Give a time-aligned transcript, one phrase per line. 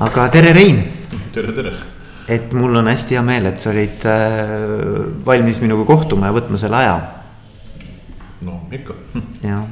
[0.00, 0.80] aga tere, Rein.
[1.34, 1.74] tere, tere.
[2.28, 4.54] et mul on hästi hea meel, et sa olid äh,
[5.26, 6.96] valmis minuga kohtuma ja võtma selle aja.
[8.46, 8.96] no ikka.
[9.50, 9.66] jah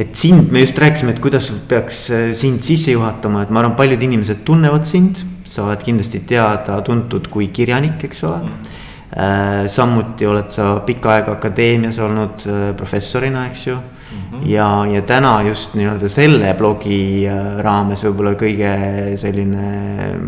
[0.00, 3.76] et sind, me just rääkisime, et kuidas peaks äh, sind sisse juhatama, et ma arvan,
[3.78, 5.22] paljud inimesed tunnevad sind.
[5.50, 8.78] sa oled kindlasti teada-tuntud kui kirjanik, eks ole mm
[9.10, 12.44] Äh, samuti oled sa pikka aega akadeemias olnud
[12.78, 13.74] professorina, eks ju.
[14.10, 14.46] -hmm.
[14.46, 18.72] ja, ja täna just nii-öelda selle blogi äh, raames võib-olla kõige
[19.16, 19.66] selline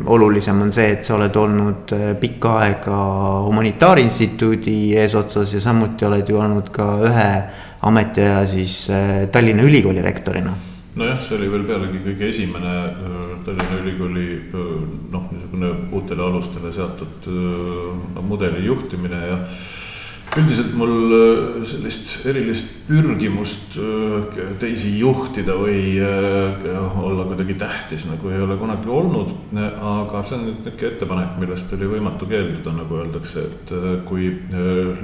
[0.06, 2.98] olulisem on see, et sa oled olnud pikka aega
[3.46, 7.30] humanitaarinstituudi eesotsas ja samuti oled ju olnud ka ühe
[7.82, 8.90] ametiaja siis
[9.32, 10.54] Tallinna Ülikooli rektorina
[10.95, 14.73] nojah, see oli veel pealegi kõige esimene äh, Tallinna Ülikooli äh,
[15.14, 19.38] noh, niisugune uutele alustele seatud no, äh, mudeli juhtimine ja
[20.32, 21.14] üldiselt mul
[21.68, 23.74] sellist erilist pürgimust
[24.62, 29.34] teisi juhtida või olla kuidagi tähtis nagu ei ole kunagi olnud.
[29.52, 33.74] aga see on nüüd niisugune ettepanek, millest oli võimatu keelduda, nagu öeldakse, et
[34.09, 34.32] kui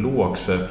[0.00, 0.62] luuakse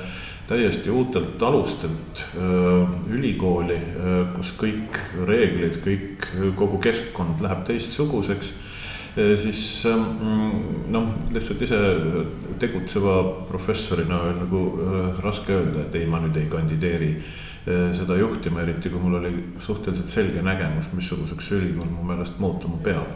[0.48, 8.67] täiesti uutelt alustelt äh, ülikooli, äh, kus kõik reeglid, kõik, kogu keskkond läheb teistsuguseks äh,
[9.18, 10.04] siis ähm,
[10.94, 11.78] noh, lihtsalt ise
[12.62, 13.18] tegutseva
[13.50, 14.64] professorina on nagu
[15.24, 17.12] raske öelda, et ei, ma nüüd ei kandideeri
[17.68, 22.78] seda juhtima, eriti kui mul oli suhteliselt selge nägemus, missuguseks see ülikool mu meelest muutuma
[22.84, 23.10] peab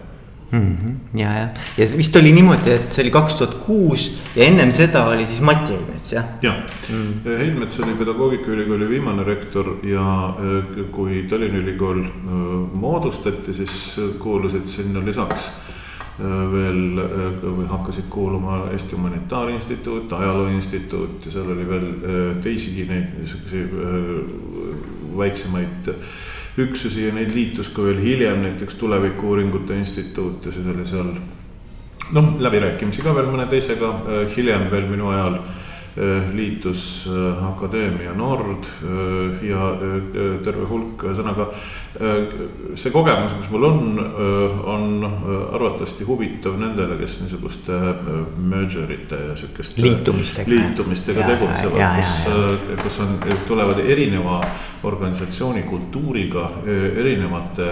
[0.52, 0.78] mm.
[0.78, 1.20] -hmm.
[1.20, 5.06] ja, ja, ja vist oli niimoodi, et see oli kaks tuhat kuus ja ennem seda
[5.08, 6.26] oli siis Mati Heidmets, jah?
[6.42, 6.56] jah
[6.90, 12.10] mm., Heidmets oli Pedagoogikaülikooli viimane rektor ja äh, kui Tallinna Ülikool äh,
[12.74, 15.81] moodustati, siis kuulusid sinna lisaks äh,
[16.52, 17.02] veel
[17.42, 21.88] või hakkasid kuuluma Eesti Humanitaarinstituut, Ajaloo Instituut ja seal oli veel
[22.44, 23.74] teisigi neid niisuguseid
[25.18, 25.92] väiksemaid
[26.62, 31.14] üksusi ja neid liitus ka veel hiljem, näiteks Tulevikuuuringute Instituut ja siis oli seal
[32.12, 38.14] noh, läbirääkimisi ka veel mõne teisega, äh, hiljem veel minu ajal äh, liitus äh, Akadeemia
[38.18, 38.68] Nord
[39.46, 39.72] ja
[40.44, 41.52] terve hulk, ühesõnaga
[41.92, 43.80] see kogemus, mis mul on,
[44.72, 44.84] on
[45.52, 47.80] arvatavasti huvitav nendele, kes niisuguste
[48.38, 49.82] merger ite ja sihukeste.
[49.84, 50.50] liitumistega.
[50.50, 52.14] liitumistega tegutsevad, kus,
[52.84, 54.40] kus on, tulevad erineva
[54.88, 56.48] organisatsiooni kultuuriga,
[56.96, 57.68] erinevate,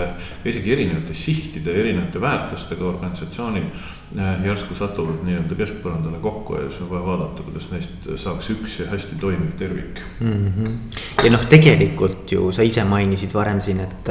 [0.46, 3.72] isegi erinevate sihtide, erinevate väärtustega organisatsioonid
[4.18, 8.88] järsku satuvad nii-öelda keskpõrandale kokku ja siis on vaja vaadata, kuidas neist saaks üks ja
[8.90, 10.48] hästi toimiv tervik mm.
[10.48, 10.78] -hmm.
[11.24, 14.10] ja noh, tegelikult ju sa ise mainisid varem siin, et,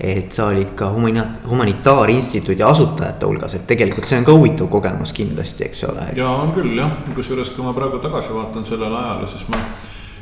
[0.00, 5.12] et sa olid ka humani-, humanitaarinstituudi asutajate hulgas, et tegelikult see on ka huvitav kogemus
[5.12, 6.06] kindlasti, eks ole.
[6.16, 9.58] ja on küll jah, kusjuures kui ma praegu tagasi vaatan sellele ajale, siis ma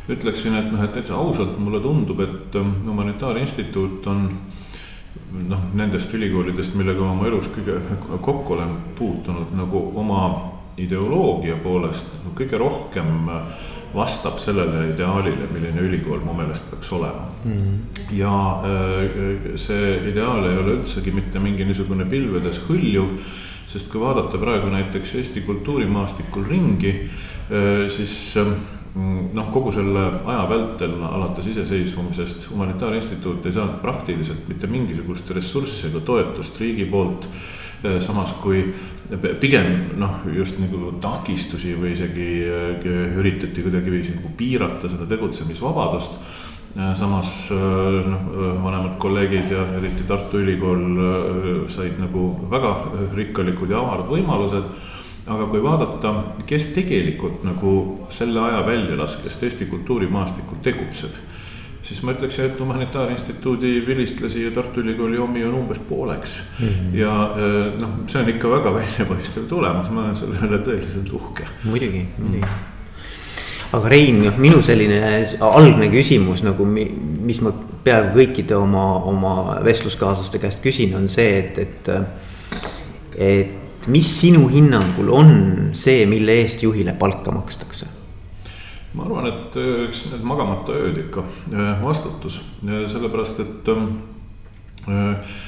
[0.08, 4.30] ütleksin, et noh, et täitsa ausalt mulle tundub, et ähm, humanitaarinstituut on
[5.48, 7.78] noh, nendest ülikoolidest, millega ma oma elus kõige
[8.22, 10.22] kokku olen puutunud nagu oma
[10.80, 13.28] ideoloogia poolest no, kõige rohkem
[13.94, 17.52] vastab sellele ideaalile, milline ülikool mu meelest peaks olema mm.
[17.52, 18.16] -hmm.
[18.18, 23.18] ja äh, see ideaal ei ole üldsegi mitte mingi niisugune pilvedes hõljuv,
[23.66, 26.94] sest kui vaadata praegu näiteks Eesti kultuurimaastikul ringi,
[27.50, 34.66] äh, siis Mm, noh, kogu selle aja vältel alates iseseisvumisest humanitaarinstituut ei saanud praktiliselt mitte
[34.70, 37.28] mingisugust ressurssi ega toetust riigi poolt.
[37.80, 38.64] Eh, samas kui
[39.40, 46.18] pigem noh, just nagu takistusi või isegi eh, üritati kuidagiviisi nagu piirata seda tegutsemisvabadust.
[46.74, 48.28] Eh, samas noh,
[48.66, 52.74] vanemad kolleegid ja eriti Tartu Ülikool said nagu väga
[53.16, 54.89] rikkalikud ja avarad võimalused
[55.30, 56.12] aga kui vaadata,
[56.46, 57.72] kes tegelikult nagu
[58.14, 61.14] selle aja väljalaskest Eesti kultuurimaastikul tegutseb,
[61.86, 66.66] siis ma ütleks, et Humanitaarinstituudi vilistlasi ja Tartu Ülikooli omi on umbes pooleks mm.
[66.66, 66.98] -hmm.
[66.98, 71.46] ja äh, noh, see on ikka väga väljapaistev tulemus, ma olen selle üle tõeliselt uhke.
[71.64, 73.72] muidugi, muidugi mm.
[73.78, 75.00] aga Rein, noh minu selline
[75.40, 77.54] algne küsimus nagu, mis ma
[77.84, 81.90] peaaegu kõikide oma, oma vestluskaaslaste käest küsin, on see, et, et,
[83.16, 85.32] et mis sinu hinnangul on
[85.72, 88.00] see, mille eest juhile palka makstakse?
[88.94, 91.22] ma arvan, et äh, eks need magamata ööd ikka,
[91.54, 93.92] äh, vastutus, sellepärast et ähm,
[94.90, 95.38] äh,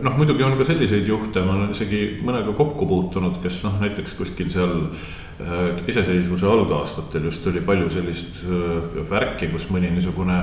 [0.00, 4.16] noh, muidugi on ka selliseid juhte, ma olen isegi mõnega kokku puutunud, kes noh, näiteks
[4.18, 4.88] kuskil seal
[5.84, 8.38] iseseisvuse algaastatel just oli palju sellist
[9.10, 10.38] värki, kus mõni niisugune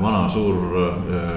[0.00, 0.56] vana suur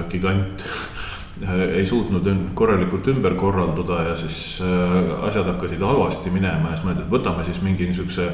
[0.08, 0.64] gigant
[1.46, 2.26] ei suutnud
[2.58, 7.44] korralikult ümber korralduda ja siis äh, asjad hakkasid halvasti minema ja siis mõeldi, et võtame
[7.46, 8.26] siis mingi niisuguse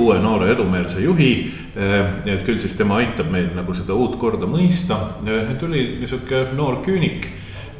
[0.00, 1.32] uue noore edumeelse juhi.
[1.72, 4.98] Äh, et küll siis tema aitab meil nagu seda uut korda mõista,
[5.60, 7.30] tuli niisugune noor küünik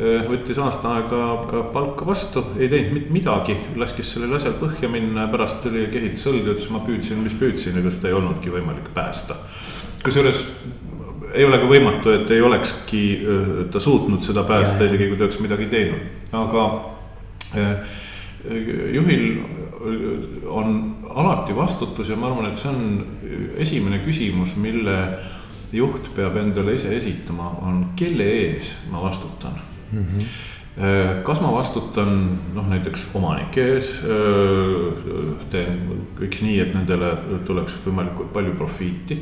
[0.00, 5.32] võttis aasta aega palka vastu, ei teinud mitte midagi, laskis sellel asjal põhja minna ja
[5.32, 8.88] pärast tuli ja kehitas õlga, ütles ma püüdsin, mis püüdsin, ega seda ei olnudki võimalik
[8.96, 9.36] päästa.
[10.00, 10.40] kusjuures
[11.34, 13.02] ei ole ka võimatu, et ei olekski
[13.72, 16.02] ta suutnud seda päästa, isegi kui ta oleks midagi teinud,
[16.36, 16.66] aga
[18.94, 19.24] juhil
[20.50, 20.78] on
[21.14, 22.80] alati vastutus ja ma arvan, et see on
[23.60, 24.96] esimene küsimus, mille
[25.72, 29.60] juht peab endale ise esitama, on kelle ees ma vastutan?
[29.92, 30.06] Mm.
[30.06, 30.32] -hmm
[31.26, 33.88] kas ma vastutan noh, näiteks omanike ees,
[35.50, 35.80] teen
[36.16, 37.10] kõik nii, et nendele
[37.44, 39.18] tuleks võimalikult palju profiiti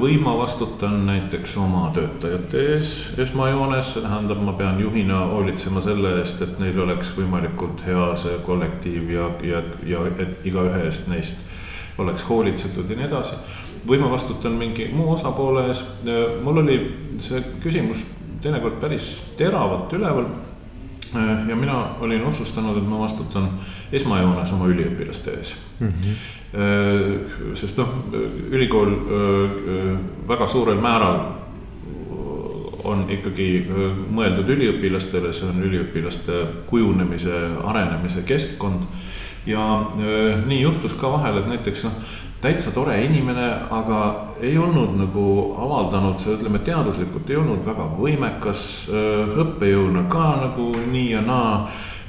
[0.00, 2.90] või ma vastutan näiteks oma töötajate ees
[3.22, 8.38] esmajoones, see tähendab, ma pean juhina hoolitsema selle eest, et neil oleks võimalikult hea see
[8.46, 11.44] kollektiiv ja, ja, ja et igaühe eest neist
[11.98, 13.38] oleks hoolitsetud ja nii edasi.
[13.86, 15.84] või ma vastutan mingi muu osapoole ees,
[16.42, 16.80] mul oli
[17.22, 18.02] see küsimus
[18.42, 20.26] teinekord päris teravalt üleval
[21.14, 23.50] ja mina olin otsustanud, et ma vastutan
[23.92, 25.92] esmajoones oma üliõpilaste ees mm.
[25.92, 26.18] -hmm
[26.56, 27.88] Äh, sest noh,
[28.54, 29.96] ülikool äh,
[30.28, 31.18] väga suurel määral
[32.86, 36.38] on ikkagi äh, mõeldud üliõpilastele, see on üliõpilaste
[36.70, 38.86] kujunemise, arenemise keskkond.
[39.46, 39.62] ja
[40.46, 41.98] nii juhtus ka vahel, et näiteks noh,
[42.42, 44.00] täitsa tore inimene, aga
[44.44, 45.26] ei olnud nagu
[45.58, 48.62] avaldanud, ütleme teaduslikult ei olnud väga võimekas,
[49.44, 51.52] õppejõuna ka nagu nii ja naa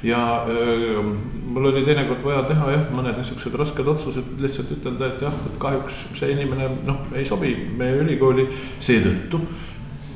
[0.02, 1.02] ja öö,
[1.46, 5.56] mul oli teinekord vaja teha jah, mõned niisugused rasked otsused, lihtsalt ütelda, et jah, et
[5.58, 8.46] kahjuks see inimene noh, ei sobi meie ülikooli
[8.78, 9.40] seetõttu.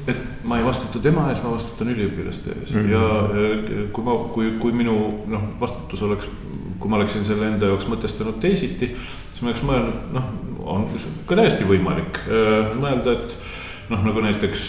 [0.06, 2.90] et ma ei vastuta tema ees, ma vastutan üliõpilaste ees mm -hmm.
[2.90, 4.94] ja kui ma, kui, kui minu
[5.26, 6.28] noh, vastutus oleks,
[6.78, 8.96] kui ma oleksin selle enda jaoks mõtestanud teisiti.
[9.42, 10.30] Siis ma oleks mõelnud, noh,
[10.72, 10.88] on
[11.26, 12.22] ka täiesti võimalik
[12.78, 13.36] mõelda, et
[13.90, 14.66] noh, nagu näiteks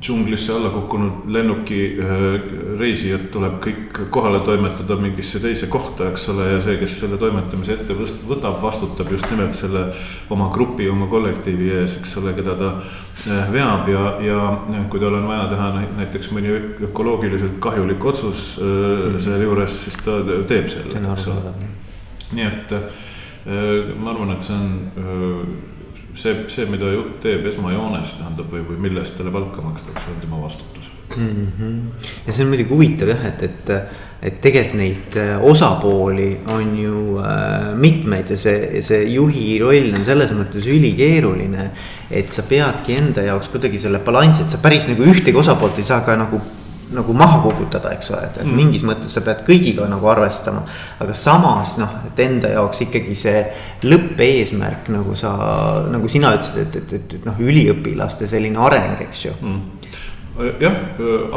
[0.00, 2.16] džunglisse alla kukkunud lennuki äh,
[2.78, 7.78] reisijad tuleb kõik kohale toimetada mingisse teise kohta, eks ole, ja see, kes selle toimetamise
[7.78, 9.86] ette võtab, vastutab just nimelt selle
[10.30, 15.16] oma grupi, oma kollektiivi ees, eks ole, keda ta äh, veab ja, ja kui tal
[15.16, 15.72] on vaja teha
[16.02, 16.52] näiteks mõni
[16.90, 19.18] ökoloogiliselt kahjulik otsus mm.
[19.24, 21.56] sealjuures, siis ta teeb selle, eks ole.
[22.32, 22.76] Nii et
[23.96, 24.72] ma arvan, et see on
[26.16, 30.20] see, see, mida juht teeb esmajoones, tähendab või, või mille eest talle palka makstakse, on
[30.22, 31.46] tema vastutus mm.
[31.58, 32.10] -hmm.
[32.26, 33.72] ja see on muidugi huvitav jah, et, et,
[34.30, 40.04] et tegelikult neid äh, osapooli on ju äh, mitmeid ja see, see juhi roll on
[40.04, 41.70] selles mõttes ülikeeruline.
[42.10, 45.84] et sa peadki enda jaoks kuidagi selle balansi, et sa päris nagu ühtegi osapoolt ei
[45.84, 46.40] saa ka nagu
[46.94, 48.58] nagu maha kukutada, eks ole, et, et mm.
[48.60, 50.62] mingis mõttes sa pead kõigiga nagu arvestama.
[51.02, 53.40] aga samas noh, et enda jaoks ikkagi see
[53.86, 55.32] lõppeesmärk, nagu sa,
[55.90, 60.44] nagu sina ütlesid, et, et, et, et noh, üliõpilaste selline areng, eks ju mm.
[60.62, 60.78] jah,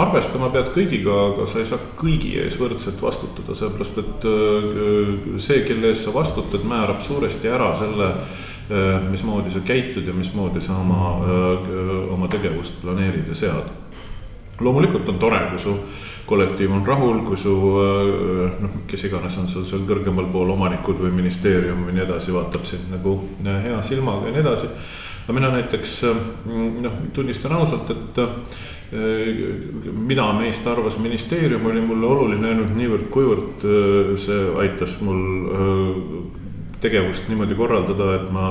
[0.05, 5.65] arvestama pead kõigiga, aga sa ei saa kõigi ees võrdselt vastutada, sellepärast et äh, see,
[5.65, 10.77] kelle ees sa vastutad, määrab suuresti ära selle äh, mismoodi sa käitud ja mismoodi sa
[10.77, 11.69] oma, äh,
[12.13, 13.77] oma tegevust planeerid ja sead
[14.61, 15.75] loomulikult on tore, kui su
[16.29, 21.01] kollektiiv on rahul, kui su äh, noh, kes iganes on sul seal kõrgemal pool omanikud
[21.01, 24.73] või ministeerium või nii edasi, vaatab sind nagu äh, hea silmaga ja nii edasi.
[25.23, 26.19] aga mina näiteks äh,
[26.85, 28.21] noh, tunnistan ausalt, et
[28.89, 33.65] mida meist arvas ministeerium, oli mulle oluline ainult niivõrd-kuivõrd
[34.17, 35.19] see aitas mul
[36.81, 38.47] tegevust niimoodi korraldada, et ma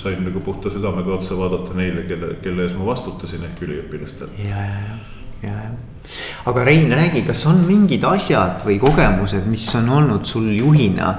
[0.00, 4.40] sain nagu puhta südamega otsa vaadata neile, kelle, kelle ees ma vastutasin ehk üliõpilastele.
[4.40, 5.72] ja, ja, ja ja, jah.
[6.50, 11.14] aga Rein, räägi, kas on mingid asjad või kogemused, mis on olnud sul juhina,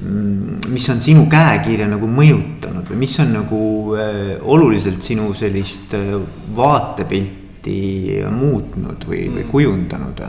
[0.00, 3.60] mm, mis on sinu käekirja nagu mõjutanud või mis on nagu
[3.98, 6.16] äh, oluliselt sinu sellist äh,
[6.56, 9.52] vaatepilti muutnud või, või mm.
[9.52, 10.24] kujundanud?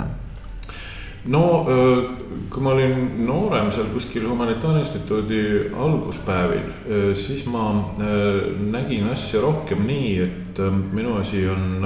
[1.34, 7.72] no äh, kui ma olin noorem seal kuskil Humanitaarinstituudi alguspäevil, siis ma
[8.72, 10.62] nägin asja rohkem nii, et
[10.94, 11.82] minu asi on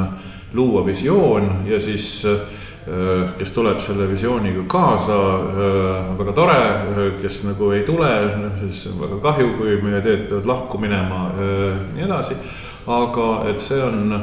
[0.54, 7.44] luua visioon ja siis äh, kes tuleb selle visiooniga kaasa, äh, väga tore, äh, kes
[7.46, 11.30] nagu ei tule, noh siis on väga kahju, kui meie teed peavad lahku minema,
[11.94, 12.38] nii edasi.
[12.90, 14.14] aga et see on,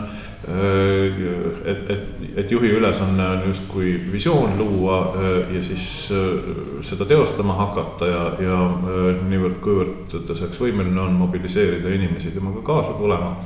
[0.47, 2.07] et, et,
[2.43, 4.99] et juhi ülesanne on justkui visioon luua
[5.53, 5.87] ja siis
[6.89, 8.59] seda teostama hakata ja, ja
[9.29, 13.37] niivõrd-kuivõrd ta selleks võimeline on mobiliseerida inimesi temaga kaasa tulema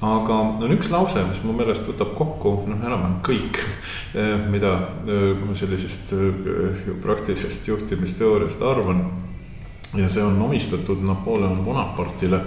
[0.00, 3.60] aga on üks lause, mis mu meelest võtab kokku noh, enam-vähem kõik,
[4.20, 4.72] eh, mida
[5.04, 9.04] eh, ma sellisest eh, praktilisest juhtimisteooriast arvan.
[9.94, 12.40] ja see on omistatud Napoleon Bonaparte'ile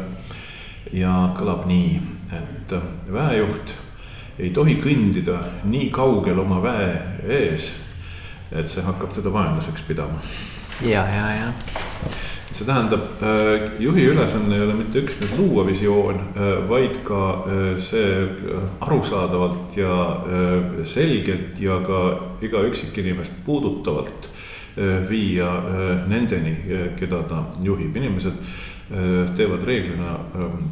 [0.96, 1.98] ja kõlab nii,
[2.34, 2.76] et
[3.12, 3.74] väejuht
[4.40, 6.94] ei tohi kõndida nii kaugel oma väe
[7.38, 7.74] ees,
[8.52, 10.22] et see hakkab teda vaenlaseks pidama.
[10.82, 11.83] ja, ja, ja
[12.54, 17.80] see tähendab, äh, juhi ülesanne ei ole mitte üksnes luua visioon, äh, vaid ka äh,
[17.82, 18.28] see
[18.82, 19.96] arusaadavalt ja
[20.86, 22.04] selgelt ja ka
[22.42, 24.30] iga üksikinimest puudutavalt
[25.10, 25.48] viia
[26.10, 26.56] nendeni,
[26.98, 28.40] keda ta juhib, inimesed
[29.38, 30.16] teevad reeglina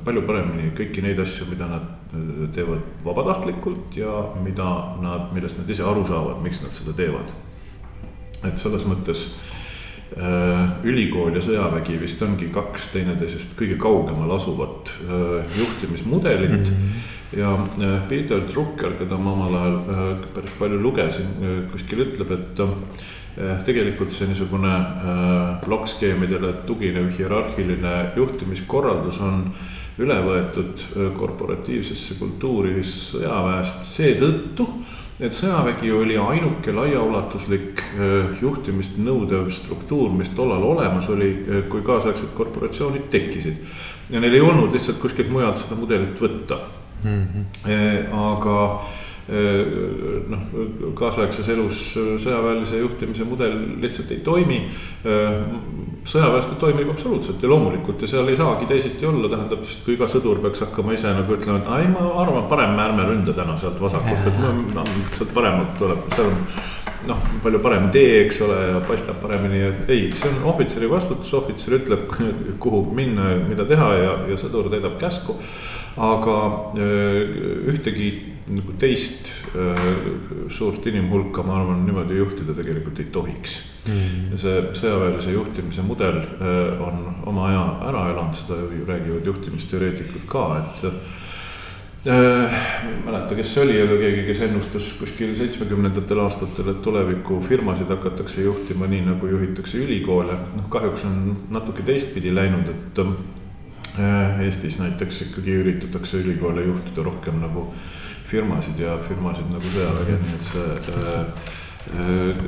[0.05, 2.15] palju paremini kõiki neid asju, mida nad
[2.55, 4.71] teevad vabatahtlikult ja mida
[5.03, 7.29] nad, millest nad ise aru saavad, miks nad seda teevad.
[8.41, 9.35] et selles mõttes
[10.83, 16.73] ülikool ja sõjavägi vist ongi kaks teineteisest kõige kaugemal asuvat äh, juhtimismudelit mm.
[16.73, 17.39] -hmm.
[17.39, 19.79] ja äh, Peter Drucker, keda ma omal ajal
[20.35, 21.31] päris palju lugesin,
[21.71, 22.63] kuskil ütleb, et
[23.65, 24.73] tegelikult see niisugune
[25.63, 29.53] plokkskeemidele tuginev hierarhiline juhtimiskorraldus on
[29.99, 30.85] üle võetud
[31.17, 34.67] korporatiivsesse kultuuri sõjaväest seetõttu
[35.21, 37.81] et sõjavägi oli ainuke laiaulatuslik
[38.41, 41.29] juhtimist nõudev struktuur, mis tollal olemas oli,
[41.69, 43.61] kui kaasaegsed korporatsioonid tekkisid.
[44.09, 46.57] ja neil ei olnud lihtsalt kuskilt mujalt seda mudelit võtta
[47.03, 47.27] mm.
[47.27, 48.09] -hmm.
[48.11, 48.57] aga
[49.29, 50.47] noh,
[50.97, 54.59] kaasaegses elus sõjaväelise juhtimise mudel lihtsalt ei toimi.
[56.11, 59.95] sõjaväes ta toimib absoluutselt ja loomulikult ja seal ei saagi teisiti olla, tähendab, sest kui
[59.95, 63.57] iga sõdur peaks hakkama ise nagu ütlema, et ai, ma arvan, parem ärme ründa täna
[63.61, 64.39] sealt vasakult, et
[64.75, 66.39] no, sealt paremalt tuleb, seal on.
[67.11, 71.33] noh, palju parem tee, eks ole, ja paistab paremini, et ei, see on ohvitseri vastutus,
[71.37, 72.09] ohvitser ütleb,
[72.63, 75.37] kuhu minna ja mida teha ja, ja sõdur täidab käsku
[75.99, 76.35] aga
[77.71, 78.11] ühtegi
[78.55, 79.85] nagu teist äh,
[80.51, 84.35] suurt inimhulka, ma arvan, niimoodi juhtida tegelikult ei tohiks mm..
[84.41, 90.45] see sõjaväelise juhtimise mudel äh, on oma aja ära elanud, seda ju räägivad juhtimisteoreetikud ka,
[90.59, 90.85] et
[92.11, 92.59] äh,.
[93.05, 98.89] mäleta, kes see oli, aga keegi, kes ennustas kuskil seitsmekümnendatel aastatel, et tulevikufirmasid hakatakse juhtima
[98.91, 100.37] nii, nagu juhitakse ülikoole.
[100.57, 107.39] noh, kahjuks on natuke teistpidi läinud, et äh, Eestis näiteks ikkagi üritatakse ülikoole juhtida rohkem
[107.43, 107.89] nagu äh,
[108.31, 111.47] firmasid ja firmasid nagu sõjaväge, nii et see äh,
[111.99, 112.43] äh,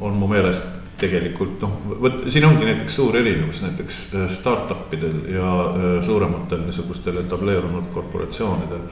[0.00, 5.20] on mu meelest tegelikult noh, vot siin ongi näiteks suur erinevus näiteks äh, startup idel
[5.30, 8.82] ja äh, suurematel niisugustel etableerunud korporatsioonidel.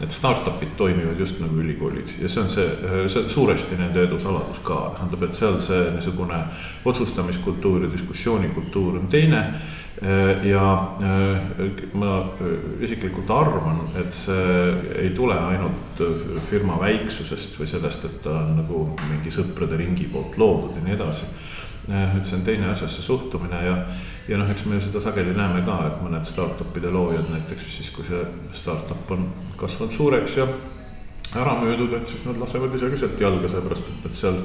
[0.00, 2.66] Et startup'id toimivad just nagu ülikoolid ja see on see,
[3.12, 6.40] see on suuresti nende edu saladus ka, tähendab, et seal see niisugune
[6.88, 9.44] otsustamiskultuur ja diskussioonikultuur on teine
[10.42, 11.38] ja äh,
[11.92, 16.00] ma äh, isiklikult arvan, et see ei tule ainult
[16.48, 20.96] firma väiksusest või sellest, et ta on nagu mingi sõprade ringi poolt loodud ja nii
[20.96, 21.28] edasi.
[21.88, 23.76] Et see on teine asjasse suhtumine ja,
[24.28, 28.04] ja noh, eks me seda sageli näeme ka, et mõned startup'ide loojad näiteks siis, kui
[28.06, 28.20] see
[28.54, 30.46] startup on kasvanud suureks ja
[31.40, 34.44] ära müüdud, et siis nad lasevad ise ka sealt jalga, sellepärast et, seal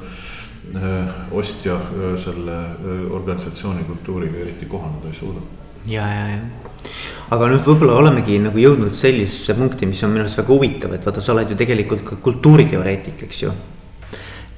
[0.74, 5.40] Äh, ostja äh, selle äh, organisatsiooni kultuuriga eriti kohaneda ei suuda.
[5.86, 6.88] ja, ja, ja
[7.30, 11.06] aga nüüd võib-olla olemegi nagu jõudnud sellisesse punkti, mis on minu arust väga huvitav, et
[11.06, 13.52] vaata, sa oled ju tegelikult ka kultuuriteoreetik, eks ju.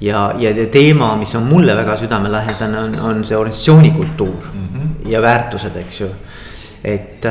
[0.01, 5.09] Ja, ja teema, mis on mulle väga südamelähedane, on, on see organisatsioonikultuur mm -hmm.
[5.11, 6.09] ja väärtused, eks ju
[6.85, 7.25] et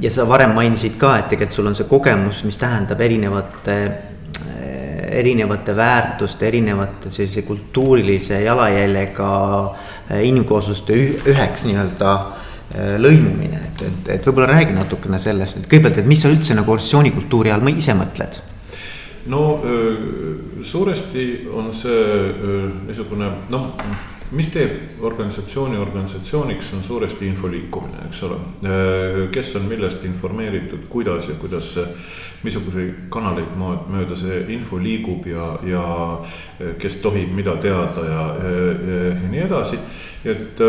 [0.00, 3.76] ja sa varem mainisid ka, et tegelikult sul on see kogemus, mis tähendab erinevate
[5.14, 9.30] erinevate väärtuste, erinevate sellise kultuurilise jalajäljega
[9.64, 10.96] äh, inimkoosluste
[11.30, 16.24] üheks nii-öelda äh, lõimumine, et, et, et võib-olla räägi natukene sellest, et kõigepealt, et mis
[16.24, 18.40] sa üldse nagu organisatsioonikultuuri all ise mõtled?
[19.32, 19.44] no
[20.64, 22.02] suuresti on see
[22.86, 23.70] niisugune noh
[24.34, 28.38] mis teeb organisatsiooni organisatsiooniks, on suuresti info liikumine, eks ole.
[29.32, 31.74] kes on millest informeeritud, kuidas ja kuidas
[32.42, 35.84] missuguseid kanaleid mööda see info liigub ja, ja
[36.80, 39.78] kes tohib mida teada ja, ja, ja nii edasi,
[40.24, 40.64] et.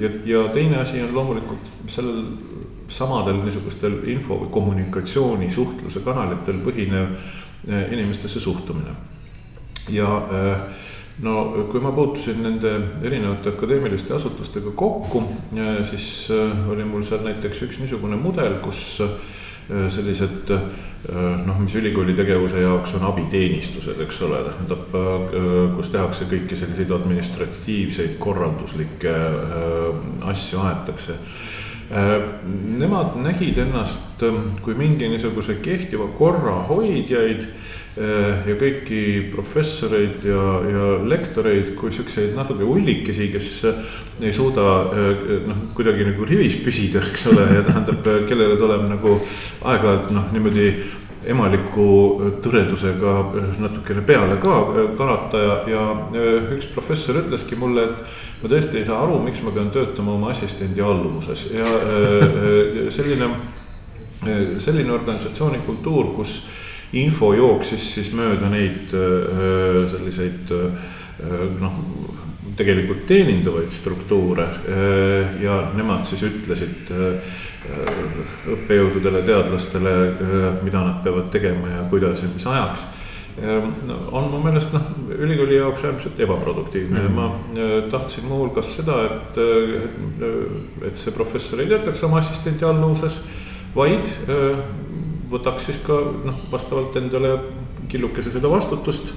[0.00, 2.24] ja, ja teine asi on loomulikult sellel
[2.90, 7.14] samadel niisugustel info või kommunikatsiooni, suhtluse kanalitel põhinev
[7.92, 8.94] inimestesse suhtumine
[9.88, 10.60] ja äh,
[11.22, 15.24] no kui ma puutusin nende erinevate akadeemiliste asutustega kokku,
[15.56, 16.30] äh, siis
[16.68, 19.00] oli mul seal näiteks üks niisugune mudel, kus
[19.70, 24.96] sellised noh, mis ülikooli tegevuse jaoks on abiteenistused, eks ole, tähendab,
[25.76, 29.12] kus tehakse kõiki selliseid administratiivseid, korralduslikke
[30.26, 31.14] asju aetakse.
[31.90, 34.22] Nemad nägid ennast
[34.62, 37.48] kui mingi niisuguse kehtiva korra hoidjaid
[38.00, 39.00] ja kõiki
[39.32, 43.50] professoreid ja, ja lektoreid kui siukseid natuke ullikesi, kes
[44.22, 44.66] ei suuda
[45.48, 50.68] noh, kuidagi nagu rivis püsida, eks ole, ja tähendab, kellele tuleb nagu aeg-ajalt noh, niimoodi
[51.28, 51.86] emaliku
[52.40, 53.14] tõredusega
[53.60, 54.54] natukene peale ka
[54.96, 55.82] karata ja, ja
[56.56, 60.30] üks professor ütleski mulle, et ma tõesti ei saa aru, miks ma pean töötama oma
[60.32, 61.68] assistendi alluvuses ja
[62.94, 63.28] selline,
[64.62, 66.40] selline organisatsiooni kultuur, kus
[66.96, 68.90] info jooksis siis mööda neid
[69.92, 70.50] selliseid
[71.60, 71.80] noh,
[72.56, 74.46] tegelikult teenindavaid struktuure
[75.42, 76.90] ja nemad siis ütlesid
[78.50, 79.92] õppejõududele, teadlastele,
[80.64, 82.86] mida nad peavad tegema ja kuidas ja mis ajaks.
[84.12, 87.14] on mu meelest noh, ülikooli jaoks äärmiselt ebaproduktiivne mm, -hmm.
[87.14, 89.38] ma tahtsin muuhulgas seda, et,
[90.86, 93.20] et see professor ei töötaks oma assistendi alluvuses,
[93.76, 94.08] vaid
[95.30, 97.38] võtaks siis ka noh, vastavalt endale
[97.88, 99.12] killukese seda vastutust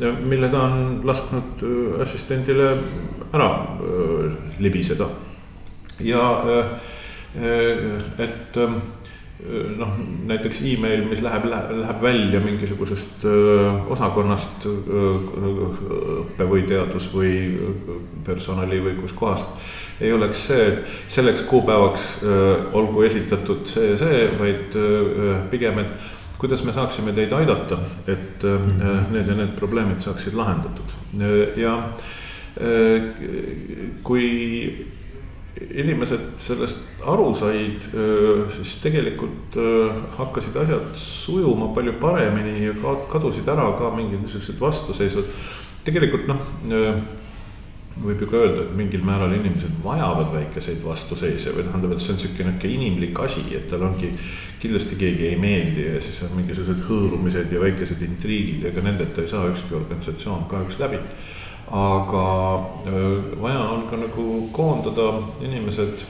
[0.00, 1.62] mille ta on lasknud
[2.02, 2.70] assistendile
[3.32, 3.48] ära
[4.58, 5.08] libiseda.
[6.00, 6.24] ja
[8.18, 8.56] et
[9.78, 9.92] noh,
[10.26, 13.24] näiteks email, mis läheb, läheb, läheb välja mingisugusest
[13.90, 17.32] osakonnast, õppe või teadus või
[18.26, 19.58] personali või kuskohast.
[20.00, 22.24] ei oleks see, et selleks kuupäevaks
[22.72, 24.74] olgu esitatud see, see, vaid
[25.50, 27.78] pigem, et kuidas me saaksime teid aidata,
[28.10, 28.42] et
[29.14, 30.98] need ja need probleemid saaksid lahendatud
[31.56, 31.76] ja
[34.02, 34.26] kui
[35.62, 37.86] inimesed sellest aru said,
[38.56, 39.56] siis tegelikult
[40.18, 45.28] hakkasid asjad sujuma palju paremini ja kadusid ära ka mingid niisugused vastuseisud.
[45.84, 46.42] tegelikult noh,
[48.02, 52.14] võib ju ka öelda, et mingil määral inimesed vajavad väikeseid vastuseise või tähendab, et see
[52.14, 54.14] on sihuke nihuke inimlik asi, et tal ongi.
[54.62, 59.28] kindlasti keegi ei meeldi ja siis on mingisugused hõõrumised ja väikesed intriigid, ega nendeta ei
[59.28, 61.02] saa ükski organisatsioon kahjuks läbi
[61.72, 62.24] aga
[63.40, 65.06] vaja on ka nagu koondada
[65.40, 66.02] inimesed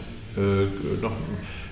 [1.03, 1.19] noh,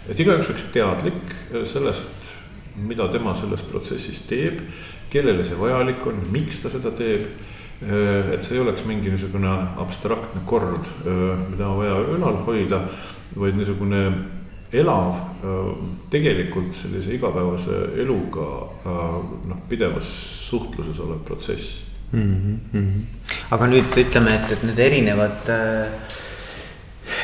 [0.06, 1.34] et igaüks oleks teadlik
[1.66, 2.34] sellest,
[2.78, 4.60] mida tema selles protsessis teeb,
[5.10, 7.26] kellele see vajalik on, miks ta seda teeb.
[7.80, 10.84] Et see ei oleks mingi niisugune abstraktne kord,
[11.50, 12.82] mida on vaja ülal hoida,
[13.40, 14.02] vaid niisugune
[14.72, 15.14] elav,
[16.12, 18.48] tegelikult sellise igapäevase eluga
[18.84, 20.10] noh, pidevas
[20.50, 21.80] suhtluses olev protsess
[22.12, 22.58] mm.
[22.72, 23.00] -hmm.
[23.50, 25.88] aga nüüd ütleme, et, et need erinevad äh,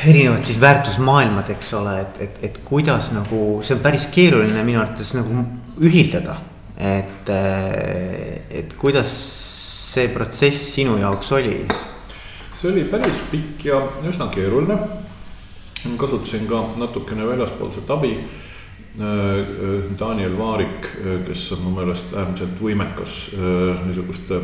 [0.05, 4.81] erinevad siis väärtusmaailmad, eks ole, et, et, et kuidas nagu see on päris keeruline minu
[4.81, 5.43] arvates nagu
[5.81, 6.41] ühildada.
[6.77, 9.13] et, äh, et kuidas
[9.97, 11.59] see protsess sinu jaoks oli?
[12.55, 14.77] see oli päris pikk ja üsna keeruline.
[15.97, 18.17] kasutasin ka natukene väljaspoolset abi
[18.99, 19.45] Äh, äh,
[19.99, 23.27] Daniel Vaarik, äh, kes on mu meelest äärmiselt võimekas
[23.85, 24.39] niisuguste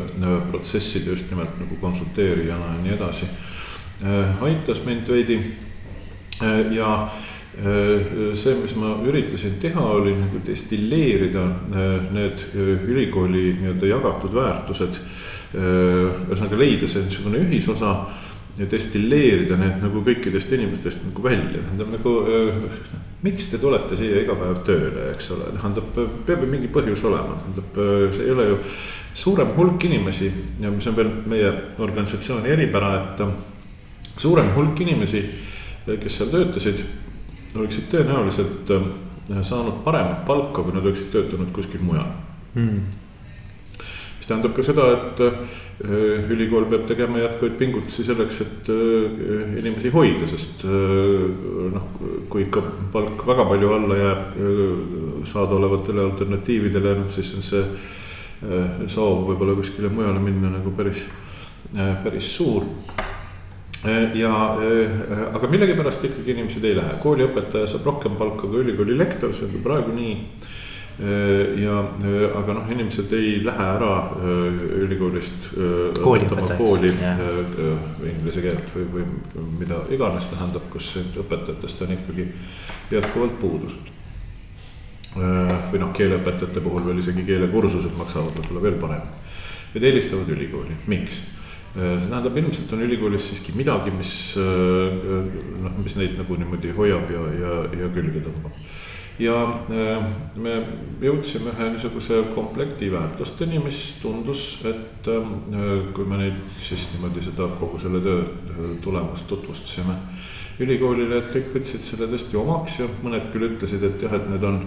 [0.52, 3.26] protsesside just nimelt nagu konsulteerijana ja nii edasi.
[4.42, 5.40] aitas mind veidi
[6.74, 6.88] ja
[8.34, 11.44] see, mis ma üritasin teha, oli nagu destilleerida
[12.14, 14.98] need ülikooli nii-öelda jagatud väärtused.
[15.54, 17.94] Ühesõnaga leida see niisugune ühisosa
[18.58, 22.90] ja destilleerida need nagu kõikidest inimestest nagu välja, tähendab nagu äh,.
[23.24, 27.38] miks te tulete siia iga päev tööle, eks ole, tähendab, peab ju mingi põhjus olema,
[27.42, 27.80] tähendab,
[28.14, 28.58] see ei ole ju.
[29.14, 35.22] suurem hulk inimesi ja mis on veel meie organisatsiooni eripära, et suurem hulk inimesi,
[35.86, 36.82] kes seal töötasid,
[37.54, 38.70] oleksid tõenäoliselt
[39.42, 42.10] saanud paremat palka, kui nad oleksid töötanud kuskil mujal
[42.54, 43.03] mm
[44.24, 49.92] mis tähendab ka seda, et äh, ülikool peab tegema jätkuvaid pingutusi selleks, et äh, inimesi
[49.92, 51.26] hoida, sest äh,
[51.74, 51.90] noh,
[52.32, 54.38] kui ikka palk väga palju alla jääb
[55.28, 57.66] saadaolevatele alternatiividele, noh siis on see
[58.92, 61.04] soov võib-olla kuskile mujale minna nagu päris,
[61.72, 62.66] päris suur.
[64.16, 64.32] Ja,
[65.36, 69.64] aga millegipärast ikkagi inimesed ei lähe, kooliõpetaja saab rohkem palka kui ülikooli lektor, see on
[69.64, 70.18] praegu nii
[71.58, 76.92] ja, äh, aga noh, inimesed ei lähe ära äh, ülikoolist õpetama kooli
[78.12, 82.28] inglise keelt või, või mida iganes tähendab, kus õpetajatest on ikkagi
[82.94, 83.74] jätkuvalt puudus.
[85.14, 89.10] või noh, keeleõpetajate puhul veel isegi keelekursused maksavad võib-olla veel parem.
[89.74, 91.24] Need eelistavad ülikooli, miks?
[91.74, 97.22] see tähendab, ilmselt on ülikoolis siiski midagi, mis noh, mis neid nagu niimoodi hoiab ja,
[97.34, 98.54] ja, ja külge tõmbab
[99.18, 99.34] ja
[99.70, 100.54] äh, me
[101.02, 105.30] jõudsime ühe niisuguse komplekti väärtusteni, mis tundus, et äh,
[105.94, 109.94] kui me neid siis niimoodi seda kogu selle töö tulemust tutvustasime
[110.62, 114.44] ülikoolile, et kõik võtsid selle tõesti omaks ja mõned küll ütlesid, et jah, et need
[114.46, 114.60] on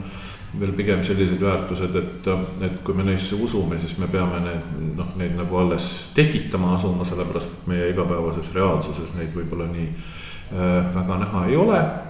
[0.60, 2.28] veel pigem sellised väärtused, et,
[2.64, 7.08] et kui me neisse usume, siis me peame need, noh, neid nagu alles tekitama asuma,
[7.08, 12.07] sellepärast et meie igapäevases reaalsuses neid võib-olla nii äh, väga näha ei ole äh,.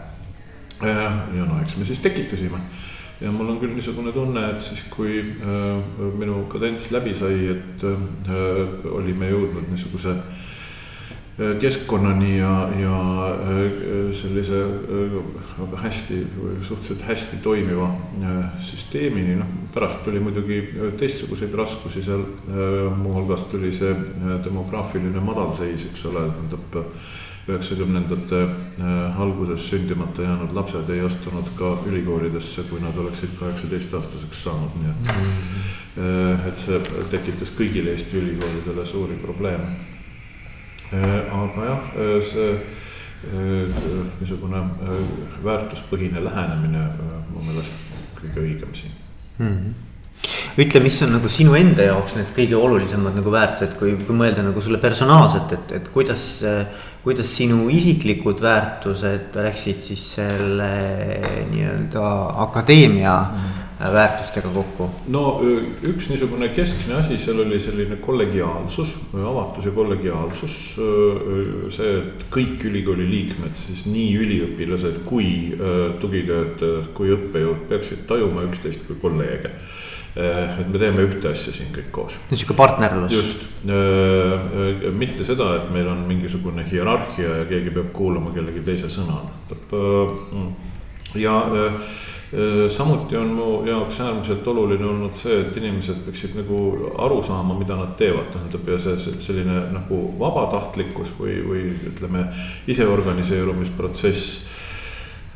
[0.82, 2.60] Ja no eks me siis tekitasime
[3.22, 7.86] ja mul on küll niisugune tunne, et siis, kui äh, minu kadents läbi sai, et
[7.88, 13.00] äh, olime jõudnud niisuguse äh, keskkonnani ja, ja
[13.34, 15.18] äh, sellise äh,
[15.58, 17.90] väga hästi või suhteliselt hästi toimiva
[18.22, 20.62] äh, süsteemini, noh, pärast tuli muidugi
[21.02, 22.98] teistsuguseid raskusi seal äh,.
[23.02, 26.84] muuhulgas tuli see äh, demograafiline madalseis, eks ole, tähendab
[27.48, 34.76] üheksakümnendate äh, alguses sündimata jäänud lapsed ei astunud ka ülikoolidesse, kui nad oleksid kaheksateistaastaseks saanud,
[34.82, 35.32] nii et mm.
[35.98, 36.48] -hmm.
[36.50, 36.82] et see
[37.12, 39.78] tekitas kõigile Eesti ülikoolidele suuri probleeme.
[40.94, 41.90] Äh, aga jah,
[42.24, 42.52] see
[44.20, 44.60] niisugune
[45.44, 46.84] väärtuspõhine lähenemine
[47.34, 47.74] mu meelest
[48.22, 48.94] kõige õigem siin
[49.40, 49.48] mm.
[49.48, 49.88] -hmm
[50.58, 54.46] ütle, mis on nagu sinu enda jaoks need kõige olulisemad nagu väärtused, kui, kui mõelda
[54.46, 56.66] nagu sulle personaalselt, et, et kuidas äh,
[57.08, 60.72] kuidas sinu isiklikud väärtused läksid siis selle
[61.48, 62.04] nii-öelda
[62.44, 63.94] akadeemia mm.
[63.94, 64.90] väärtustega kokku?
[65.16, 65.22] no
[65.88, 70.60] üks niisugune keskne asi seal oli selline kollegiaalsus, avatus ja kollegiaalsus.
[71.78, 75.32] see, et kõik ülikooli liikmed, siis nii üliõpilased kui
[76.04, 79.56] tugitöötajad kui õppejõud peaksid tajuma üksteist kui kolleege
[80.18, 82.16] et me teeme ühte asja siin kõik koos.
[82.32, 83.14] niisugune partnerlus.
[83.14, 88.66] just, eh, eh, mitte seda, et meil on mingisugune hierarhia ja keegi peab kuulama kellegi
[88.66, 89.22] teise sõna.
[89.62, 90.52] Mm.
[91.16, 91.38] ja
[92.70, 96.58] samuti on mu jaoks äärmiselt oluline olnud see, et inimesed peaksid nagu
[97.00, 102.26] aru saama, mida nad teevad, tähendab ja see selline nagu vabatahtlikkus või, või ütleme,
[102.68, 104.48] iseorganiseerumisprotsess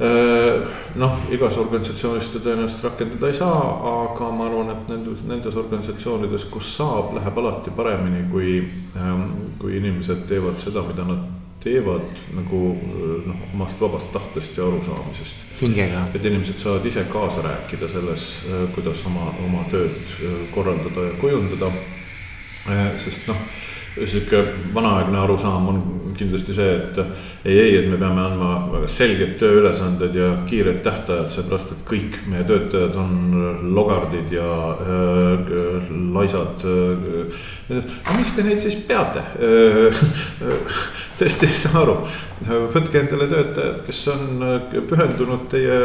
[0.02, 3.60] noh, igas organisatsioonis seda tõenäoliselt rakendada ei saa,
[3.92, 8.56] aga ma arvan, et nendes, nendes organisatsioonides, kus saab, läheb alati paremini, kui,
[8.98, 9.28] ähm,
[9.62, 11.30] kui inimesed teevad seda, mida nad
[11.62, 12.60] teevad nagu
[13.28, 15.44] noh, omast vabast tahtest ja arusaamisest.
[15.62, 16.08] hingega.
[16.16, 21.18] et inimesed saavad ise kaasa rääkida selles, äh, kuidas oma, oma tööd äh, korraldada ja
[21.22, 21.72] kujundada.
[22.98, 23.38] sest noh
[23.96, 25.82] sihuke vanaaegne arusaam on
[26.18, 26.98] kindlasti see, et
[27.46, 32.18] ei, ei, et me peame andma väga selged tööülesanded ja kiired tähtajad, seepärast et kõik
[32.32, 33.14] meie töötajad on
[33.76, 37.40] logardid ja äh, laisad äh,.
[37.72, 40.04] aga miks te neid siis peate äh,?
[41.22, 41.98] tõesti ei saa aru,
[42.74, 44.48] võtke endale töötajad, kes on
[44.90, 45.76] pühendunud teie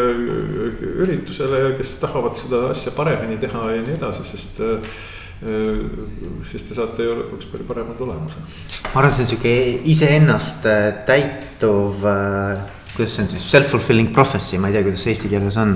[1.03, 6.65] üritusele ja kes tahavad seda asja paremini teha ja nii edasi, sest äh, Äh, siis
[6.65, 8.41] te saate ju lõpuks palju parema tulemuse.
[8.87, 9.55] ma arvan, see on sihuke
[9.93, 12.63] iseennast äh, täituv, äh,
[12.95, 15.75] kuidas see on siis self-fulfilling prophecy, ma ei tea, kuidas see eesti keeles on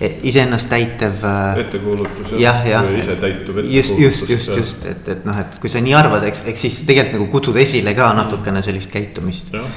[0.00, 1.20] e, iseennast täitev.
[1.66, 3.98] ettekuulutus jah, jah, isetäituv ettekuulutus.
[4.00, 6.80] just, just, just, just, et, et noh, et kui sa nii arvad, eks, eks siis
[6.88, 9.52] tegelikult nagu kutsud esile ka natukene sellist käitumist.
[9.52, 9.68] jah,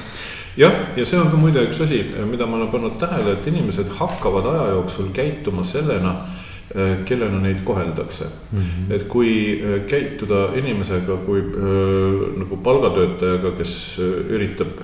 [0.56, 3.92] jah, ja see on ka muide üks asi, mida ma olen pannud tähele, et inimesed
[4.00, 6.47] hakkavad aja jooksul käituma sellena Äh,
[7.08, 8.60] kellena neid koheldakse mm.
[8.60, 8.94] -hmm.
[8.96, 14.00] et kui äh, käituda inimesega kui äh, nagu palgatöötajaga, kes
[14.30, 14.82] üritab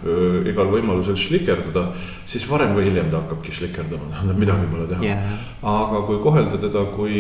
[0.47, 1.87] igal võimalusel šlikerdada,
[2.25, 5.33] siis varem või hiljem ta hakkabki šlikerdama, tähendab midagi pole teha yeah..
[5.61, 7.17] aga kui kohelda teda kui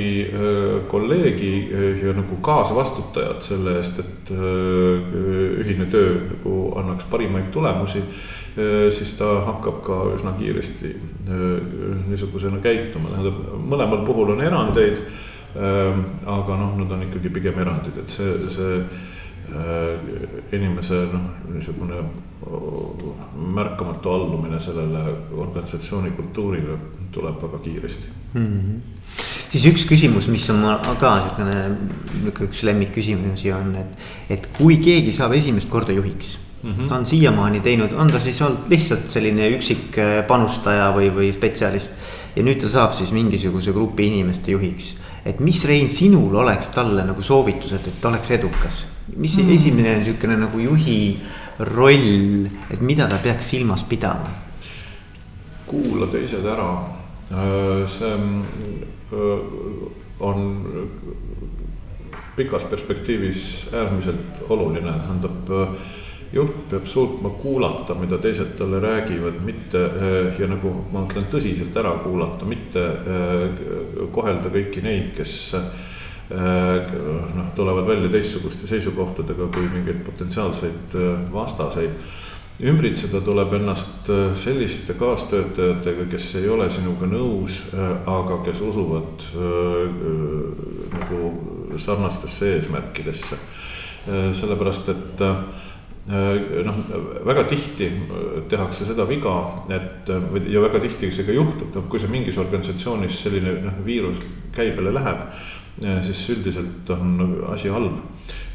[0.87, 1.51] kolleegi
[2.03, 8.42] ja nagu kaasvastutajat selle eest, et ühine töö nagu annaks parimaid tulemusi Äh,
[8.93, 13.39] siis ta hakkab ka üsna kiiresti äh, niisugusena käituma, tähendab
[13.69, 15.01] mõlemal puhul on erandeid.
[15.53, 18.77] Ähm, aga noh, nad on ikkagi pigem erandid, et see, see
[19.53, 21.99] äh, inimese noh, niisugune
[23.53, 25.03] märkamatu allumine sellele
[25.37, 26.77] organisatsiooni kultuurile
[27.13, 28.45] tuleb väga kiiresti mm.
[28.45, 28.79] -hmm.
[29.49, 30.65] siis üks küsimus, mis on
[30.99, 36.71] ka niisugune üks lemmikküsimusi on, et, et kui keegi saab esimest korda juhiks mm.
[36.71, 36.87] -hmm.
[36.87, 41.33] ta on siiamaani teinud, on ta siis olnud lihtsalt selline üksik äh, panustaja või, või
[41.33, 41.91] spetsialist.
[42.35, 44.95] ja nüüd ta saab siis mingisuguse grupi inimeste juhiks.
[45.25, 48.85] et mis, Rein, sinul oleks talle nagu soovitused, et ta oleks edukas?
[49.15, 49.55] mis mm -hmm.
[49.55, 51.19] esimene niisugune nagu juhi
[51.59, 54.29] roll, et mida ta peaks silmas pidama?
[55.65, 56.85] kuula teised ära,
[57.31, 59.39] äh, see äh,
[60.19, 60.65] on
[62.35, 65.49] pikas perspektiivis äärmiselt oluline, tähendab
[66.33, 71.77] juht peab suutma kuulata, mida teised talle räägivad, mitte eh, ja nagu ma ütlen, tõsiselt
[71.77, 73.63] ära kuulata, mitte eh,
[74.13, 75.67] kohelda kõiki neid, kes eh,
[76.33, 80.97] noh, tulevad välja teistsuguste seisukohtadega kui mingeid potentsiaalseid
[81.33, 81.91] vastaseid.
[82.63, 89.25] ümbritseda tuleb ennast äh, selliste kaastöötajatega, kes ei ole sinuga nõus, äh, aga kes usuvad
[89.33, 89.89] äh,
[90.93, 93.37] nagu sarnastesse eesmärkidesse.
[94.33, 95.21] sellepärast, et
[96.07, 96.79] noh,
[97.25, 97.87] väga tihti
[98.51, 99.35] tehakse seda viga,
[99.71, 100.09] et
[100.51, 104.19] ja väga tihti see ka juhtub, noh, kui see mingis organisatsioonis selline noh, viirus
[104.55, 105.27] käibele läheb
[105.81, 107.93] siis üldiselt on asi halb.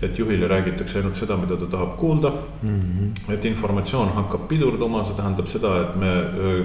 [0.02, 2.30] et juhile räägitakse ainult seda, mida ta tahab kuulda
[2.62, 2.80] mm.
[2.80, 3.32] -hmm.
[3.32, 6.06] et informatsioon hakkab pidurduma, see tähendab seda, et me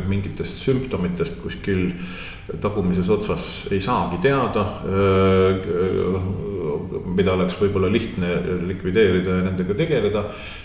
[0.07, 1.91] mingitest sümptomitest kuskil
[2.61, 4.65] tagumises otsas ei saagi teada
[7.15, 8.29] mida oleks võib-olla lihtne
[8.69, 10.23] likvideerida ja nendega tegeleda.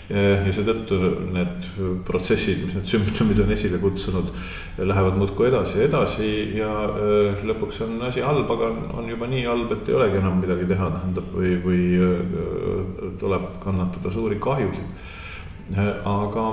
[0.09, 0.97] ja seetõttu
[1.35, 1.67] need
[2.07, 4.31] protsessid, mis need sümptomid on esile kutsunud,
[4.79, 9.45] lähevad muudkui edasi ja edasi ja äh, lõpuks on asi halb, aga on juba nii
[9.45, 15.07] halb, et ei olegi enam midagi teha, tähendab või, või äh, tuleb kannatada suuri kahjusid
[15.77, 16.45] aga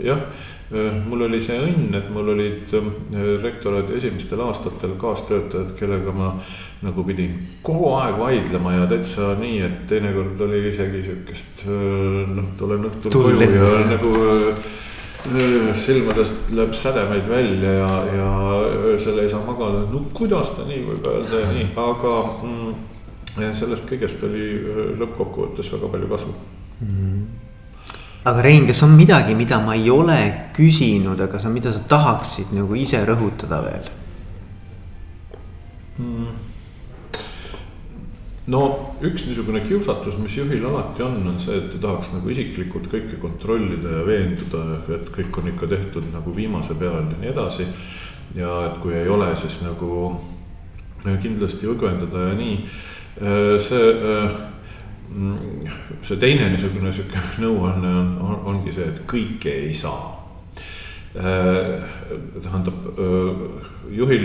[0.00, 0.20] jah,
[1.04, 2.72] mul oli see õnn, et mul olid
[3.42, 6.30] rektoraadi esimestel aastatel kaastöötajad, kellega ma
[6.84, 12.88] nagu pidin kogu aeg vaidlema ja täitsa nii, et teinekord oli isegi sihukest noh, tulen
[12.90, 14.14] õhtul koju ja nagu
[15.80, 18.32] silmadest läheb sädemeid välja ja, ja
[18.92, 22.12] öösel ei saa magada, no kuidas ta nii võib öelda ja nii, aga
[22.44, 24.50] mm, sellest kõigest oli
[25.00, 26.90] lõppkokkuvõttes väga palju kasu mm.
[26.90, 27.24] -hmm
[28.24, 32.54] aga Rein, kas on midagi, mida ma ei ole küsinud, aga sa, mida sa tahaksid
[32.56, 33.90] nagu ise rõhutada veel
[35.98, 36.53] mm.?
[38.52, 38.60] No
[39.04, 43.18] üks niisugune kiusatus, mis juhil alati on, on see, et ta tahaks nagu isiklikult kõike
[43.22, 44.64] kontrollida ja veenduda,
[44.98, 47.68] et kõik on ikka tehtud nagu viimase peal ja nii edasi.
[48.36, 50.20] ja et kui ei ole, siis nagu
[51.22, 52.56] kindlasti õgvendada ja nii.
[53.64, 53.86] see,
[56.02, 60.10] see teine niisugune sihuke nõuanne on, on, ongi see, et kõike ei saa.
[61.14, 62.98] tähendab
[63.94, 64.24] juhil,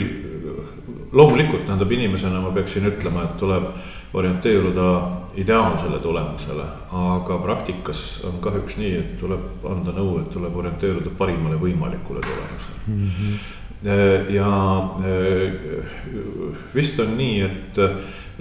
[1.13, 3.69] loomulikult tähendab inimesena ma peaksin ütlema, et tuleb
[4.13, 4.87] orienteeruda
[5.35, 11.59] ideaalsele tulemusele, aga praktikas on kahjuks nii, et tuleb anda nõu, et tuleb orienteeruda parimale
[11.61, 13.11] võimalikule tulemusele mm.
[13.19, 13.33] -hmm.
[14.33, 14.49] ja
[16.75, 17.81] vist on nii, et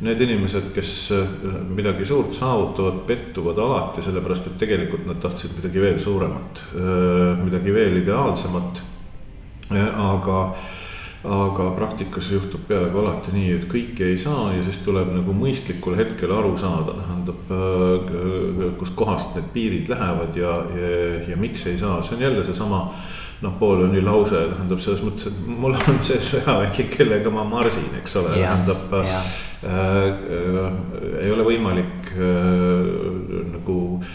[0.03, 1.13] need inimesed, kes
[1.75, 6.61] midagi suurt saavutavad, pettuvad alati sellepärast, et tegelikult nad tahtsid midagi veel suuremat,
[7.45, 8.83] midagi veel ideaalsemat.
[9.97, 10.55] aga
[11.25, 15.97] aga praktikas juhtub peaaegu alati nii, et kõike ei saa ja siis tuleb nagu mõistlikul
[15.99, 20.93] hetkel aru saada, tähendab, äh, kuskohast need piirid lähevad ja, ja,
[21.33, 22.85] ja miks ei saa, see on jälle seesama.
[23.39, 28.33] Napoleoni lause tähendab selles mõttes, et mul on see sõjavägi, kellega ma marsin, eks ole,
[28.35, 28.97] tähendab.
[28.99, 29.29] Äh,
[29.63, 30.81] äh,
[31.23, 32.89] ei ole võimalik äh,
[33.53, 34.11] nagu äh,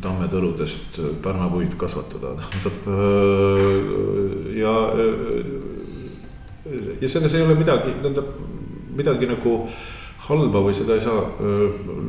[0.00, 2.88] tammetõrudest pärnapuid kasvatada, tähendab
[4.56, 4.72] ja
[7.00, 8.34] ja selles ei ole midagi, tähendab
[8.98, 9.54] midagi nagu
[10.28, 11.20] halba või seda ei saa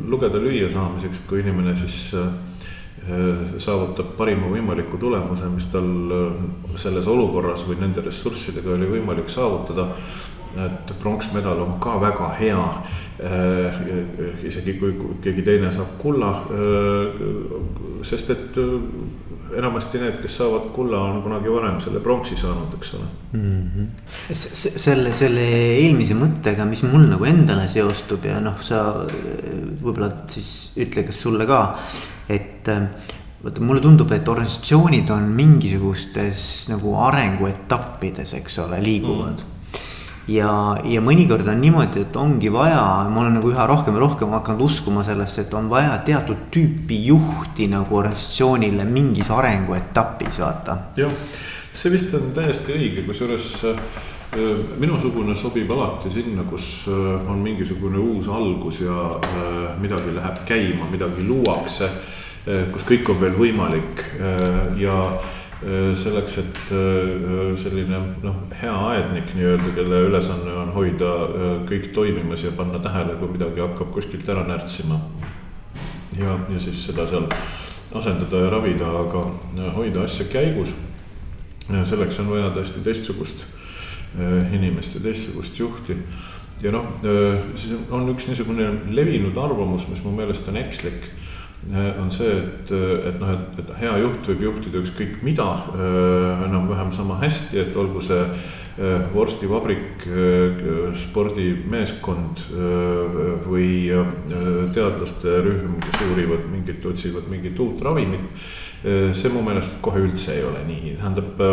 [0.10, 2.13] lugeda lüüasaamiseks, kui inimene siis
[3.63, 5.88] saavutab parima võimaliku tulemuse, mis tal
[6.77, 9.88] selles olukorras või nende ressurssidega oli võimalik saavutada.
[10.57, 12.65] Et pronksmedal on ka väga hea.
[14.47, 16.29] isegi kui keegi teine saab kulla,
[18.07, 18.59] sest et
[19.57, 23.69] enamasti need, kes saavad kulla, on kunagi varem selle pronksi saanud, eks ole mm.
[23.75, 23.88] -hmm.
[24.31, 25.45] selle, selle
[25.81, 28.83] eelmise mõttega, mis mul nagu endale seostub ja noh, sa
[29.83, 31.62] võib-olla siis ütle, kas sulle ka,
[32.29, 32.71] et
[33.43, 39.55] vaata, mulle tundub, et organisatsioonid on mingisugustes nagu arenguetappides, eks ole, liiguvad mm
[40.30, 40.52] ja,
[40.86, 44.68] ja mõnikord on niimoodi, et ongi vaja, ma olen nagu üha rohkem ja rohkem hakanud
[44.68, 50.78] uskuma sellesse, et on vaja teatud tüüpi juhti nagu organisatsioonile mingis arenguetapis, vaata.
[51.00, 51.18] jah,
[51.74, 53.82] see vist on täiesti õige, kusjuures äh,
[54.82, 60.89] minusugune sobib alati sinna, kus äh, on mingisugune uus algus ja äh, midagi läheb käima,
[60.92, 61.92] midagi luuakse,
[62.74, 64.00] kus kõik on veel võimalik
[64.80, 64.94] ja
[65.60, 72.45] selleks, et äh, selline noh, hea aednik nii-öelda, kelle ülesanne on hoida äh, kõik toimimas
[72.45, 75.02] ja panna tähele, kui midagi hakkab kuskilt ära närtsima.
[76.17, 77.28] ja, ja siis seda seal
[77.95, 79.26] asendada ja ravida, aga
[79.76, 80.76] hoida asja käigus.
[81.67, 83.43] selleks on vaja tõesti teistsugust
[84.54, 85.98] inimest ja teistsugust juhti.
[86.62, 86.88] ja noh,
[87.56, 91.18] siis on üks niisugune levinud arvamus, mis mu meelest on ekslik
[92.00, 95.48] on see, et, et noh, et, et hea juht võib juhtida ükskõik mida
[96.45, 98.24] enam-vähem sama hästi, et olgu see
[99.12, 100.06] vorstivabrik,
[100.95, 102.45] spordimeeskond
[103.43, 103.89] või
[104.76, 108.24] teadlaste rühm, kes uurivad mingit, otsivad mingit uut ravimit.
[109.13, 111.43] see mu meelest kohe üldse ei ole nii, tähendab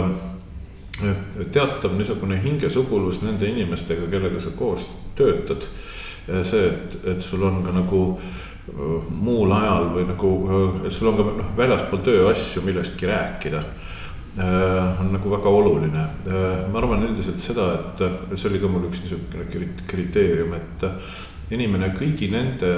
[1.52, 5.66] teatav niisugune hingesugulus nende inimestega, kellega sa koos töötad.
[6.42, 8.20] see, et, et sul on ka nagu
[8.66, 10.30] muul ajal või nagu,
[10.84, 13.62] et sul on ka noh, väljaspool tööasju millestki rääkida
[14.36, 16.02] on nagu väga oluline.
[16.72, 20.84] ma arvan üldiselt seda, et see oli ka mul üks niisugune kriteerium, et
[21.54, 22.70] inimene kõigi nende,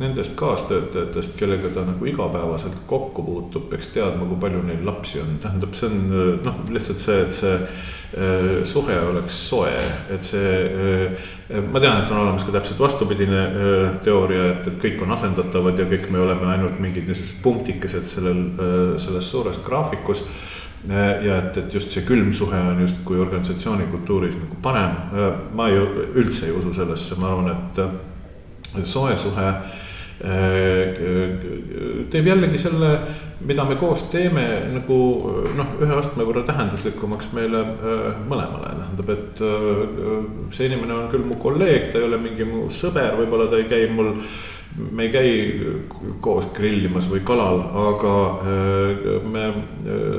[0.00, 5.38] nendest kaastöötajatest, kellega ta nagu igapäevaselt kokku puutub, peaks teadma, kui palju neil lapsi on,
[5.40, 9.72] tähendab, see on noh, lihtsalt see, et see äh, suhe oleks soe,
[10.12, 11.30] et see äh,.
[11.72, 15.80] ma tean, et on olemas ka täpselt vastupidine äh, teooria, et, et kõik on asendatavad
[15.80, 18.44] ja kõik me oleme ainult mingid niisugused punktikesed sellel,
[19.00, 20.26] selles suures graafikus
[20.88, 24.96] ja et, et just see külm suhe on justkui organisatsiooni kultuuris nagu parem.
[25.54, 25.78] ma ei,
[26.18, 29.48] üldse ei usu sellesse, ma arvan, et soe suhe
[32.12, 32.90] teeb jällegi selle,
[33.46, 34.98] mida me koos teeme nagu
[35.58, 37.64] noh, ühe astme võrra tähenduslikumaks meile
[38.30, 39.42] mõlemale, tähendab, et
[40.54, 43.66] see inimene on küll mu kolleeg, ta ei ole mingi mu sõber, võib-olla ta ei
[43.70, 44.14] käi mul
[44.76, 45.32] me ei käi
[46.24, 49.60] koos grillimas või kalal, aga äh, me äh,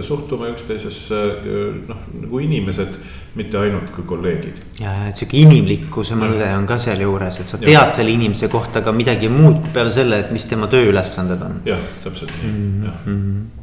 [0.06, 3.00] suhtume üksteisesse äh, noh, nagu inimesed,
[3.34, 4.62] mitte ainult kui kolleegid.
[4.82, 7.88] ja, et sihuke inimlikkuse mõõde on ka sealjuures, et sa tead ja.
[7.96, 11.60] selle inimese kohta ka midagi muud peale selle, et mis tema tööülesanded on.
[11.70, 13.36] jah, täpselt nii mm, -hmm.
[13.58, 13.63] jah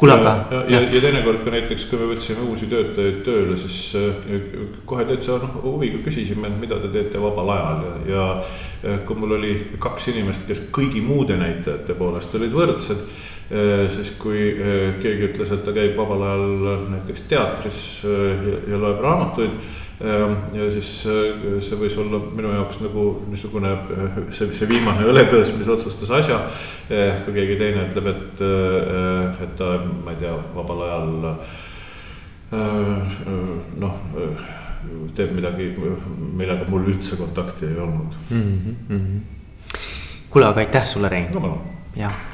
[0.00, 0.46] kuule, aga.
[0.50, 4.44] ja, ja, ja teinekord ka näiteks, kui me võtsime uusi töötajaid tööle, siis äh,
[4.88, 8.28] kohe täitsa noh huviga küsisime, et mida te teete vabal ajal ja, ja.
[8.80, 14.14] Äh, kui mul oli kaks inimest, kes kõigi muude näitajate poolest olid võrdsed äh, siis
[14.22, 14.46] kui
[15.02, 19.60] keegi ütles, et ta käib vabal ajal näiteks teatris ja, ja loeb raamatuid
[20.00, 25.52] ja siis äh, see võis olla minu jaoks nagu niisugune äh, see, see viimane õlekõõs,
[25.58, 26.38] mis otsustas asja.
[26.90, 31.12] Eh, kui keegi teine ütleb, et, äh, et ta, ma ei tea, vabal ajal
[33.78, 34.00] noh
[35.14, 35.68] teeb midagi,
[36.18, 38.74] millega mul üldse kontakti ei olnud mm.
[38.88, 39.20] -hmm.
[40.32, 41.30] kuule, aga aitäh sulle, Rein.
[41.94, 42.29] jah